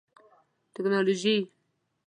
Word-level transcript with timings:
ټکنالوژي 0.73 1.35